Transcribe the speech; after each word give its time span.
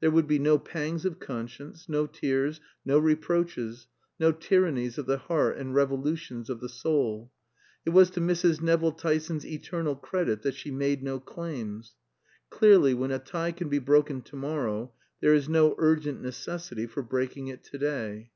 There 0.00 0.10
would 0.10 0.26
be 0.26 0.38
no 0.38 0.56
pangs 0.58 1.04
of 1.04 1.18
conscience, 1.20 1.86
no 1.86 2.06
tears, 2.06 2.62
no 2.82 2.98
reproaches; 2.98 3.88
no 4.18 4.32
tyrannies 4.32 4.96
of 4.96 5.04
the 5.04 5.18
heart 5.18 5.58
and 5.58 5.74
revolutions 5.74 6.48
of 6.48 6.60
the 6.60 6.68
soul. 6.70 7.30
It 7.84 7.90
was 7.90 8.08
to 8.12 8.22
Mrs. 8.22 8.62
Nevill 8.62 8.92
Tyson's 8.92 9.44
eternal 9.44 9.94
credit 9.94 10.40
that 10.44 10.54
she 10.54 10.70
made 10.70 11.02
no 11.02 11.20
claims. 11.20 11.94
Clearly, 12.48 12.94
when 12.94 13.10
a 13.10 13.18
tie 13.18 13.52
can 13.52 13.68
be 13.68 13.78
broken 13.78 14.22
to 14.22 14.36
morrow, 14.36 14.94
there 15.20 15.34
is 15.34 15.46
no 15.46 15.74
urgent 15.76 16.22
necessity 16.22 16.86
for 16.86 17.02
breaking 17.02 17.48
it 17.48 17.62
to 17.64 17.76
day. 17.76 18.30